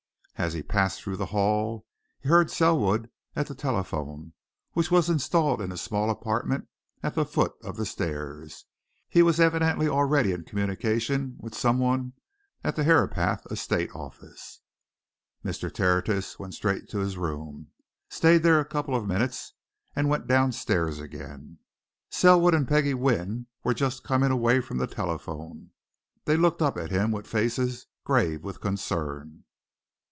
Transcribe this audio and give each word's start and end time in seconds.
As 0.37 0.53
he 0.53 0.63
passed 0.63 0.99
through 1.03 1.17
the 1.17 1.27
hall 1.27 1.85
he 2.19 2.27
heard 2.27 2.49
Selwood 2.49 3.11
at 3.35 3.45
the 3.45 3.53
telephone, 3.53 4.33
which 4.71 4.89
was 4.89 5.07
installed 5.07 5.61
in 5.61 5.71
a 5.71 5.77
small 5.77 6.09
apartment 6.09 6.67
at 7.03 7.13
the 7.13 7.25
foot 7.27 7.53
of 7.63 7.75
the 7.77 7.85
stairs 7.85 8.65
he 9.07 9.21
was 9.21 9.39
evidently 9.39 9.87
already 9.87 10.31
in 10.31 10.43
communication 10.43 11.37
with 11.39 11.53
some 11.53 11.77
one 11.77 12.13
at 12.63 12.75
the 12.75 12.83
Herapath 12.83 13.45
Estate 13.51 13.91
Office. 13.95 14.61
Mr. 15.45 15.71
Tertius 15.71 16.39
went 16.39 16.55
straight 16.55 16.89
to 16.89 16.97
his 16.97 17.17
room, 17.19 17.67
stayed 18.09 18.41
there 18.41 18.59
a 18.59 18.65
couple 18.65 18.95
of 18.95 19.05
minutes, 19.05 19.53
and 19.95 20.09
went 20.09 20.25
downstairs 20.25 20.97
again. 20.97 21.59
Selwood 22.09 22.55
and 22.55 22.67
Peggie 22.67 22.95
Wynne 22.95 23.45
were 23.63 23.75
just 23.75 24.03
coming 24.03 24.31
away 24.31 24.59
from 24.59 24.79
the 24.79 24.87
telephone; 24.87 25.69
they 26.25 26.35
looked 26.35 26.63
up 26.63 26.77
at 26.79 26.89
him 26.89 27.11
with 27.11 27.27
faces 27.27 27.85
grave 28.03 28.43
with 28.43 28.59
concern. 28.59 29.43